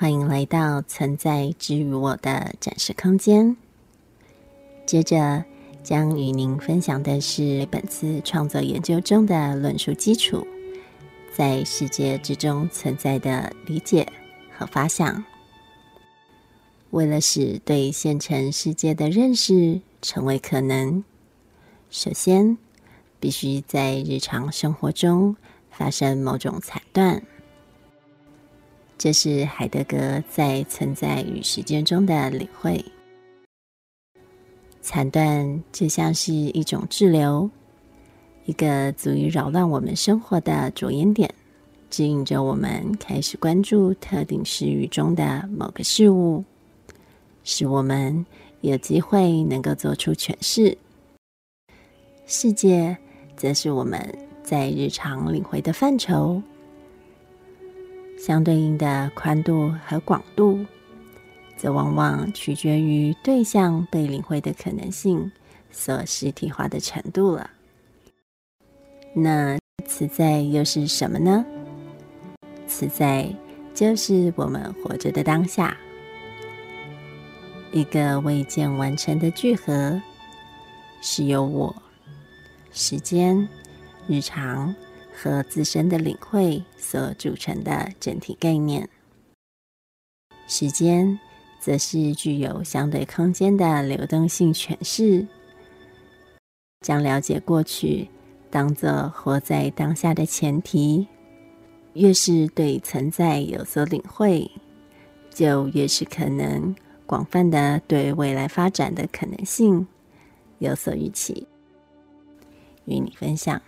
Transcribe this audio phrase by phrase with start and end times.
[0.00, 3.54] 欢迎来到存在之于我的展示空间。
[4.86, 5.44] 接着
[5.82, 10.46] 将与您分享的是本次创作研究中的论述基础，
[11.34, 14.10] 在世界之中存在的理解
[14.56, 15.22] 和发想。
[16.92, 21.04] 为了使对现成世界的认识成为可能，
[21.90, 22.56] 首先
[23.20, 25.36] 必须在日常生活中
[25.70, 27.22] 发生某种裁断。
[29.02, 32.84] 这是海德格在《存在与时间》中的领会。
[34.82, 37.48] 残断就像是一种滞留，
[38.44, 41.34] 一个足以扰乱我们生活的着眼点，
[41.88, 46.44] 指引着我们开始关注特定时域中的某个事物，
[47.42, 48.26] 使我们
[48.60, 50.76] 有机会能够做出诠释。
[52.26, 52.94] 世界
[53.34, 53.98] 则是我们
[54.42, 56.42] 在日常领会的范畴。
[58.20, 60.62] 相对应的宽度和广度，
[61.56, 65.32] 则往往取决于对象被领会的可能性
[65.70, 67.48] 所实体化的程度了。
[69.14, 71.42] 那此在又是什么呢？
[72.66, 73.34] 此在
[73.72, 75.74] 就是我们活着的当下，
[77.72, 79.98] 一个未见完成的聚合，
[81.00, 81.74] 是由我、
[82.70, 83.48] 时间、
[84.06, 84.74] 日常。
[85.22, 88.88] 和自身的领会所组成的整体概念。
[90.46, 91.18] 时间
[91.60, 95.26] 则是具有相对空间的流动性诠释，
[96.80, 98.08] 将了解过去
[98.50, 101.06] 当作活在当下的前提。
[101.92, 104.48] 越是对存在有所领会，
[105.28, 109.86] 就越是可能广泛的对未来发展的可能性
[110.60, 111.46] 有所预期。
[112.84, 113.60] 与你分享。